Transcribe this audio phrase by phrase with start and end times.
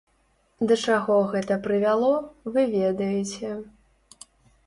[0.69, 2.09] Да чаго гэта прывяло,
[2.55, 3.51] вы ведаеце.